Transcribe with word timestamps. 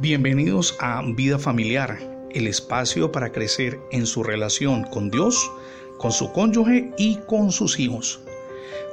Bienvenidos 0.00 0.78
a 0.80 1.02
Vida 1.04 1.38
Familiar, 1.38 1.98
el 2.30 2.46
espacio 2.46 3.12
para 3.12 3.32
crecer 3.32 3.78
en 3.92 4.06
su 4.06 4.22
relación 4.22 4.84
con 4.84 5.10
Dios, 5.10 5.52
con 5.98 6.10
su 6.10 6.32
cónyuge 6.32 6.90
y 6.96 7.16
con 7.26 7.52
sus 7.52 7.78
hijos. 7.78 8.18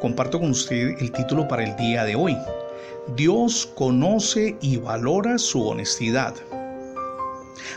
Comparto 0.02 0.38
con 0.38 0.50
usted 0.50 0.98
el 1.00 1.14
título 1.14 1.48
para 1.48 1.64
el 1.64 1.78
día 1.78 2.04
de 2.04 2.16
hoy. 2.16 2.36
Dios 3.16 3.72
conoce 3.74 4.58
y 4.60 4.76
valora 4.76 5.38
su 5.38 5.66
honestidad. 5.66 6.36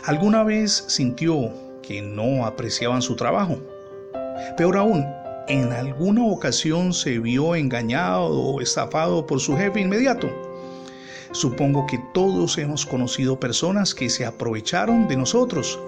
¿Alguna 0.03 0.43
vez 0.43 0.83
sintió 0.89 1.53
que 1.81 2.01
no 2.01 2.45
apreciaban 2.45 3.01
su 3.01 3.15
trabajo? 3.15 3.57
Peor 4.57 4.75
aún, 4.75 5.05
¿en 5.47 5.71
alguna 5.71 6.25
ocasión 6.25 6.91
se 6.91 7.17
vio 7.17 7.55
engañado 7.55 8.25
o 8.25 8.59
estafado 8.59 9.25
por 9.25 9.39
su 9.39 9.55
jefe 9.55 9.79
inmediato? 9.79 10.50
Supongo 11.31 11.85
que 11.87 11.97
todos 12.13 12.57
hemos 12.57 12.85
conocido 12.85 13.39
personas 13.39 13.95
que 13.95 14.09
se 14.09 14.25
aprovecharon 14.25 15.07
de 15.07 15.15
nosotros, 15.15 15.79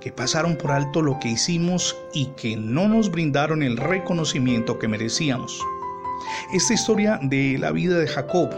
que 0.00 0.12
pasaron 0.12 0.56
por 0.56 0.70
alto 0.70 1.02
lo 1.02 1.18
que 1.18 1.28
hicimos 1.28 1.96
y 2.14 2.26
que 2.36 2.56
no 2.56 2.86
nos 2.86 3.10
brindaron 3.10 3.62
el 3.64 3.76
reconocimiento 3.76 4.78
que 4.78 4.86
merecíamos. 4.86 5.60
Esta 6.52 6.74
historia 6.74 7.18
de 7.22 7.58
la 7.58 7.72
vida 7.72 7.98
de 7.98 8.06
Jacob, 8.06 8.50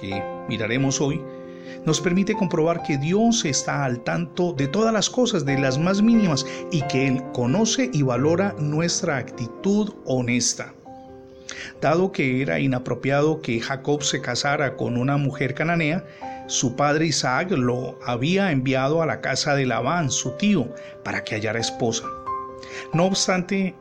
que 0.00 0.22
miraremos 0.48 1.00
hoy, 1.00 1.22
nos 1.86 2.00
permite 2.00 2.34
comprobar 2.34 2.82
que 2.82 2.98
Dios 2.98 3.44
está 3.44 3.84
al 3.84 4.00
tanto 4.00 4.52
de 4.52 4.66
todas 4.66 4.92
las 4.92 5.08
cosas, 5.08 5.44
de 5.44 5.58
las 5.58 5.78
más 5.78 6.02
mínimas, 6.02 6.44
y 6.72 6.82
que 6.82 7.06
Él 7.06 7.22
conoce 7.32 7.88
y 7.92 8.02
valora 8.02 8.54
nuestra 8.58 9.16
actitud 9.16 9.94
honesta. 10.04 10.74
Dado 11.80 12.12
que 12.12 12.42
era 12.42 12.60
inapropiado 12.60 13.40
que 13.40 13.60
Jacob 13.60 14.02
se 14.02 14.20
casara 14.20 14.76
con 14.76 14.96
una 14.96 15.16
mujer 15.16 15.54
cananea, 15.54 16.04
su 16.46 16.76
padre 16.76 17.06
Isaac 17.06 17.50
lo 17.50 17.98
había 18.02 18.50
enviado 18.50 19.02
a 19.02 19.06
la 19.06 19.20
casa 19.20 19.54
de 19.54 19.66
Labán, 19.66 20.10
su 20.10 20.32
tío, 20.32 20.68
para 21.04 21.22
que 21.22 21.34
hallara 21.34 21.60
esposa. 21.60 22.04
No 22.94 23.04
obstante, 23.04 23.74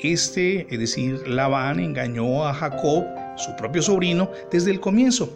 este, 0.00 0.66
es 0.70 0.78
decir, 0.78 1.26
Labán, 1.28 1.80
engañó 1.80 2.46
a 2.46 2.54
Jacob, 2.54 3.04
su 3.36 3.54
propio 3.56 3.82
sobrino, 3.82 4.30
desde 4.50 4.70
el 4.70 4.80
comienzo. 4.80 5.28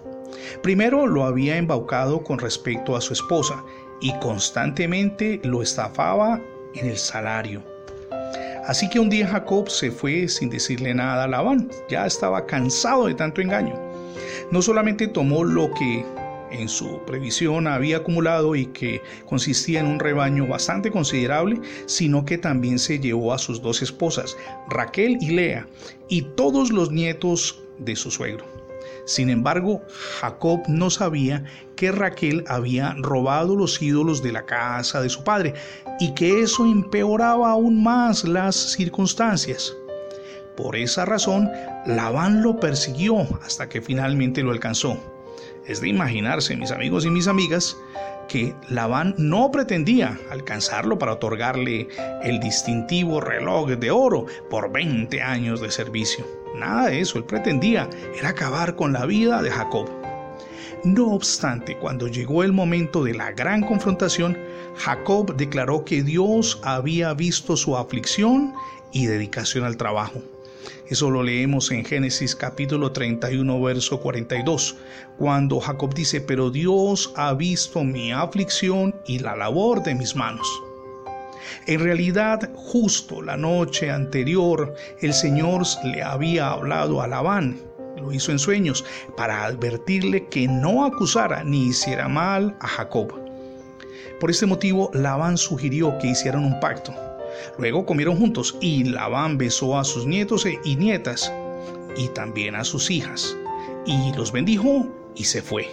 Primero 0.62 1.06
lo 1.06 1.24
había 1.24 1.56
embaucado 1.56 2.22
con 2.22 2.38
respecto 2.38 2.96
a 2.96 3.00
su 3.00 3.12
esposa 3.12 3.62
y 4.00 4.12
constantemente 4.20 5.40
lo 5.44 5.62
estafaba 5.62 6.40
en 6.74 6.86
el 6.86 6.96
salario. 6.96 7.62
Así 8.68 8.90
que 8.90 9.00
un 9.00 9.08
día 9.08 9.26
Jacob 9.26 9.70
se 9.70 9.90
fue 9.90 10.28
sin 10.28 10.50
decirle 10.50 10.92
nada 10.92 11.24
a 11.24 11.28
Labán, 11.28 11.70
ya 11.88 12.04
estaba 12.04 12.44
cansado 12.44 13.06
de 13.06 13.14
tanto 13.14 13.40
engaño. 13.40 13.74
No 14.52 14.60
solamente 14.60 15.08
tomó 15.08 15.42
lo 15.42 15.72
que 15.72 16.04
en 16.50 16.68
su 16.68 17.00
previsión 17.06 17.66
había 17.66 17.96
acumulado 17.96 18.54
y 18.54 18.66
que 18.66 19.00
consistía 19.24 19.80
en 19.80 19.86
un 19.86 19.98
rebaño 19.98 20.46
bastante 20.46 20.90
considerable, 20.90 21.58
sino 21.86 22.26
que 22.26 22.36
también 22.36 22.78
se 22.78 22.98
llevó 22.98 23.32
a 23.32 23.38
sus 23.38 23.62
dos 23.62 23.80
esposas, 23.80 24.36
Raquel 24.68 25.16
y 25.22 25.30
Lea, 25.30 25.66
y 26.10 26.20
todos 26.36 26.70
los 26.70 26.90
nietos 26.90 27.62
de 27.78 27.96
su 27.96 28.10
suegro. 28.10 28.57
Sin 29.08 29.30
embargo, 29.30 29.80
Jacob 30.20 30.60
no 30.68 30.90
sabía 30.90 31.42
que 31.76 31.90
Raquel 31.90 32.44
había 32.46 32.94
robado 32.98 33.56
los 33.56 33.80
ídolos 33.80 34.22
de 34.22 34.32
la 34.32 34.44
casa 34.44 35.00
de 35.00 35.08
su 35.08 35.24
padre 35.24 35.54
y 35.98 36.12
que 36.12 36.42
eso 36.42 36.66
empeoraba 36.66 37.52
aún 37.52 37.82
más 37.82 38.24
las 38.24 38.54
circunstancias. 38.54 39.74
Por 40.58 40.76
esa 40.76 41.06
razón, 41.06 41.48
Labán 41.86 42.42
lo 42.42 42.60
persiguió 42.60 43.26
hasta 43.42 43.66
que 43.70 43.80
finalmente 43.80 44.42
lo 44.42 44.50
alcanzó. 44.50 45.17
Es 45.68 45.82
de 45.82 45.88
imaginarse, 45.88 46.56
mis 46.56 46.70
amigos 46.70 47.04
y 47.04 47.10
mis 47.10 47.28
amigas, 47.28 47.76
que 48.26 48.54
Labán 48.70 49.14
no 49.18 49.50
pretendía 49.50 50.18
alcanzarlo 50.30 50.98
para 50.98 51.12
otorgarle 51.12 51.88
el 52.22 52.40
distintivo 52.40 53.20
reloj 53.20 53.68
de 53.68 53.90
oro 53.90 54.24
por 54.48 54.72
20 54.72 55.20
años 55.20 55.60
de 55.60 55.70
servicio. 55.70 56.26
Nada 56.56 56.88
de 56.88 57.00
eso, 57.00 57.18
él 57.18 57.24
pretendía 57.24 57.88
era 58.18 58.30
acabar 58.30 58.76
con 58.76 58.94
la 58.94 59.04
vida 59.04 59.42
de 59.42 59.50
Jacob. 59.50 59.90
No 60.84 61.08
obstante, 61.08 61.76
cuando 61.76 62.08
llegó 62.08 62.44
el 62.44 62.52
momento 62.54 63.04
de 63.04 63.12
la 63.12 63.32
gran 63.32 63.60
confrontación, 63.62 64.38
Jacob 64.76 65.36
declaró 65.36 65.84
que 65.84 66.02
Dios 66.02 66.60
había 66.62 67.12
visto 67.12 67.56
su 67.56 67.76
aflicción 67.76 68.54
y 68.90 69.04
dedicación 69.04 69.64
al 69.64 69.76
trabajo. 69.76 70.22
Eso 70.88 71.10
lo 71.10 71.22
leemos 71.22 71.70
en 71.70 71.84
Génesis 71.84 72.34
capítulo 72.34 72.92
31, 72.92 73.60
verso 73.60 74.00
42, 74.00 74.76
cuando 75.18 75.60
Jacob 75.60 75.94
dice, 75.94 76.20
pero 76.20 76.50
Dios 76.50 77.12
ha 77.16 77.34
visto 77.34 77.84
mi 77.84 78.12
aflicción 78.12 78.94
y 79.06 79.18
la 79.18 79.36
labor 79.36 79.82
de 79.82 79.94
mis 79.94 80.16
manos. 80.16 80.48
En 81.66 81.80
realidad, 81.80 82.50
justo 82.54 83.22
la 83.22 83.36
noche 83.36 83.90
anterior, 83.90 84.74
el 85.00 85.12
Señor 85.12 85.62
le 85.84 86.02
había 86.02 86.50
hablado 86.50 87.02
a 87.02 87.08
Labán, 87.08 87.58
lo 87.96 88.12
hizo 88.12 88.32
en 88.32 88.38
sueños, 88.38 88.84
para 89.16 89.44
advertirle 89.44 90.26
que 90.28 90.48
no 90.48 90.84
acusara 90.84 91.44
ni 91.44 91.66
hiciera 91.66 92.08
mal 92.08 92.56
a 92.60 92.68
Jacob. 92.68 93.12
Por 94.20 94.30
este 94.30 94.46
motivo, 94.46 94.90
Labán 94.94 95.36
sugirió 95.36 95.96
que 95.98 96.08
hicieran 96.08 96.44
un 96.44 96.58
pacto. 96.60 96.94
Luego 97.58 97.86
comieron 97.86 98.16
juntos 98.16 98.56
y 98.60 98.84
Labán 98.84 99.38
besó 99.38 99.78
a 99.78 99.84
sus 99.84 100.06
nietos 100.06 100.46
e, 100.46 100.58
y 100.64 100.76
nietas 100.76 101.32
y 101.96 102.08
también 102.08 102.54
a 102.54 102.64
sus 102.64 102.90
hijas 102.90 103.36
y 103.86 104.12
los 104.14 104.32
bendijo 104.32 104.86
y 105.14 105.24
se 105.24 105.42
fue. 105.42 105.68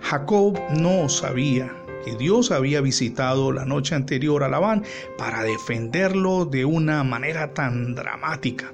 Jacob 0.00 0.58
no 0.70 1.08
sabía 1.08 1.74
que 2.04 2.14
Dios 2.14 2.50
había 2.50 2.80
visitado 2.80 3.52
la 3.52 3.64
noche 3.64 3.94
anterior 3.94 4.44
a 4.44 4.48
Labán 4.48 4.84
para 5.18 5.42
defenderlo 5.42 6.44
de 6.44 6.64
una 6.64 7.02
manera 7.02 7.52
tan 7.54 7.94
dramática. 7.94 8.72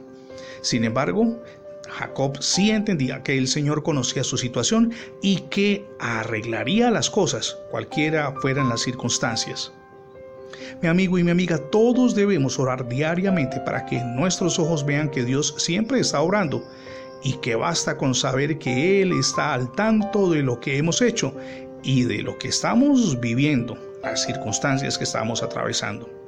Sin 0.61 0.85
embargo, 0.85 1.41
Jacob 1.89 2.43
sí 2.43 2.71
entendía 2.71 3.23
que 3.23 3.39
el 3.39 3.49
Señor 3.49 3.83
conocía 3.83 4.25
su 4.25 4.37
situación 4.37 4.93
y 5.23 5.43
que 5.51 5.87
arreglaría 5.99 6.91
las 6.91 7.11
cosas, 7.11 7.59
cualquiera 7.71 8.35
fueran 8.41 8.69
las 8.69 8.83
circunstancias. 8.83 9.73
Mi 10.83 10.89
amigo 10.89 11.19
y 11.19 11.25
mi 11.25 11.31
amiga, 11.31 11.59
todos 11.59 12.15
debemos 12.15 12.59
orar 12.59 12.89
diariamente 12.89 13.61
para 13.61 13.87
que 13.87 14.03
nuestros 14.03 14.59
ojos 14.59 14.85
vean 14.85 15.11
que 15.11 15.25
Dios 15.25 15.55
siempre 15.59 16.01
está 16.01 16.21
orando 16.21 16.65
y 17.23 17.35
que 17.35 17.55
basta 17.55 17.97
con 17.97 18.15
saber 18.15 18.59
que 18.59 19.03
Él 19.03 19.13
está 19.13 19.55
al 19.55 19.71
tanto 19.73 20.31
de 20.31 20.43
lo 20.43 20.61
que 20.61 20.79
hemos 20.79 21.03
hecho 21.03 21.35
y 21.83 22.05
de 22.05 22.23
lo 22.23 22.39
que 22.39 22.49
estamos 22.49 23.21
viviendo, 23.21 23.77
las 24.03 24.25
circunstancias 24.25 24.99
que 24.99 25.05
estamos 25.05 25.43
atravesando. 25.43 26.20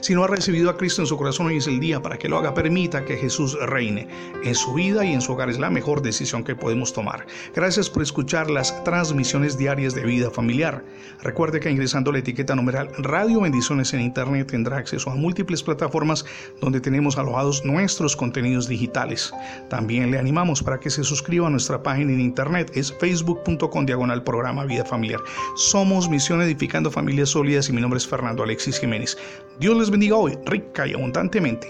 Si 0.00 0.14
no 0.14 0.24
ha 0.24 0.28
recibido 0.28 0.70
a 0.70 0.76
Cristo 0.76 1.02
en 1.02 1.06
su 1.06 1.16
corazón, 1.16 1.46
hoy 1.46 1.56
es 1.58 1.66
el 1.66 1.80
día 1.80 2.00
para 2.00 2.18
que 2.18 2.28
lo 2.28 2.38
haga. 2.38 2.54
Permita 2.54 3.04
que 3.04 3.16
Jesús 3.16 3.58
reine 3.60 4.08
en 4.44 4.54
su 4.54 4.74
vida 4.74 5.04
y 5.04 5.12
en 5.12 5.20
su 5.20 5.32
hogar. 5.32 5.50
Es 5.50 5.58
la 5.58 5.70
mejor 5.70 6.02
decisión 6.02 6.44
que 6.44 6.54
podemos 6.54 6.92
tomar. 6.92 7.26
Gracias 7.54 7.90
por 7.90 8.02
escuchar 8.02 8.50
las 8.50 8.82
transmisiones 8.84 9.58
diarias 9.58 9.94
de 9.94 10.04
vida 10.04 10.30
familiar. 10.30 10.84
Recuerde 11.22 11.60
que 11.60 11.70
ingresando 11.70 12.12
la 12.12 12.18
etiqueta 12.18 12.54
numeral 12.54 12.90
Radio 12.98 13.40
Bendiciones 13.40 13.92
en 13.94 14.00
Internet 14.00 14.48
tendrá 14.50 14.78
acceso 14.78 15.10
a 15.10 15.14
múltiples 15.14 15.62
plataformas 15.62 16.24
donde 16.60 16.80
tenemos 16.80 17.18
alojados 17.18 17.64
nuestros 17.64 18.16
contenidos 18.16 18.68
digitales. 18.68 19.32
También 19.68 20.10
le 20.10 20.18
animamos 20.18 20.62
para 20.62 20.80
que 20.80 20.90
se 20.90 21.04
suscriba 21.04 21.46
a 21.46 21.50
nuestra 21.50 21.82
página 21.82 22.12
en 22.12 22.20
Internet. 22.20 22.70
Es 22.74 22.92
facebook.com 22.92 23.86
diagonal 23.86 24.22
programa 24.22 24.64
Vida 24.64 24.84
Familiar. 24.84 25.20
Somos 25.56 26.08
Misión 26.08 26.42
Edificando 26.42 26.90
Familias 26.90 27.30
Sólidas 27.30 27.68
y 27.68 27.72
mi 27.72 27.80
nombre 27.80 27.98
es 27.98 28.06
Fernando 28.06 28.42
Alexis 28.42 28.78
Jiménez. 28.78 29.16
Dios 29.58 29.76
les 29.82 29.90
bendiga 29.90 30.16
hoy, 30.16 30.38
rica 30.46 30.86
y 30.86 30.94
abundantemente. 30.94 31.68